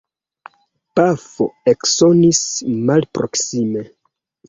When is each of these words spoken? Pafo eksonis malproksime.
Pafo 0.99 1.47
eksonis 1.73 2.43
malproksime. 2.91 3.91